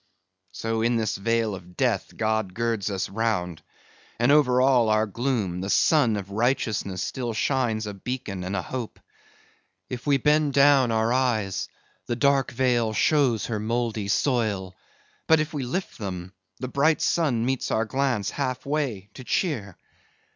So 0.51 0.81
in 0.81 0.95
this 0.95 1.15
vale 1.15 1.53
of 1.53 1.77
Death, 1.77 2.17
God 2.17 2.55
girds 2.55 2.89
us 2.89 3.07
round; 3.07 3.61
and 4.17 4.31
over 4.31 4.59
all 4.59 4.89
our 4.89 5.05
gloom, 5.05 5.61
the 5.61 5.69
sun 5.69 6.15
of 6.15 6.31
Righteousness 6.31 7.03
still 7.03 7.33
shines 7.33 7.85
a 7.85 7.93
beacon 7.93 8.43
and 8.43 8.55
a 8.55 8.63
hope. 8.63 8.99
If 9.91 10.07
we 10.07 10.17
bend 10.17 10.55
down 10.55 10.91
our 10.91 11.13
eyes, 11.13 11.69
the 12.07 12.15
dark 12.15 12.49
vale 12.51 12.93
shows 12.93 13.45
her 13.45 13.59
mouldy 13.59 14.07
soil; 14.07 14.75
but 15.27 15.39
if 15.39 15.53
we 15.53 15.61
lift 15.65 15.99
them, 15.99 16.33
the 16.59 16.67
bright 16.67 16.99
sun 17.03 17.45
meets 17.45 17.69
our 17.69 17.85
glance 17.85 18.31
half 18.31 18.65
way, 18.65 19.11
to 19.13 19.23
cheer. 19.23 19.77